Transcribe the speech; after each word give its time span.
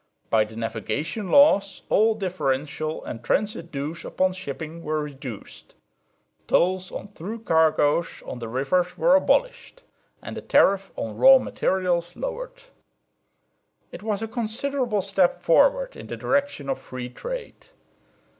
By 0.31 0.45
the 0.45 0.55
Navigation 0.55 1.29
Laws 1.29 1.83
all 1.87 2.15
differential 2.15 3.05
and 3.05 3.23
transit 3.23 3.71
dues 3.71 4.03
upon 4.03 4.33
shipping 4.33 4.81
were 4.83 4.99
reduced; 4.99 5.75
tolls 6.47 6.91
on 6.91 7.09
through 7.09 7.43
cargoes 7.43 8.23
on 8.25 8.39
the 8.39 8.47
rivers 8.47 8.97
were 8.97 9.15
abolished, 9.15 9.83
and 10.19 10.35
the 10.35 10.41
tariff 10.41 10.89
on 10.95 11.17
raw 11.17 11.37
materials 11.37 12.15
lowered. 12.15 12.61
It 13.91 14.01
was 14.01 14.23
a 14.23 14.27
considerable 14.27 15.03
step 15.03 15.43
forward 15.43 15.95
in 15.95 16.07
the 16.07 16.17
direction 16.17 16.67
of 16.67 16.79
free 16.79 17.09
trade. 17.09 17.65